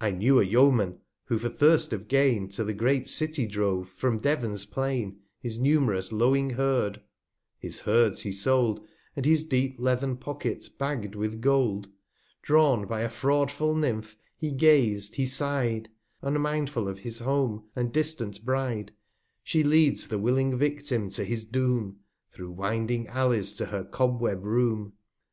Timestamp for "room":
24.44-24.92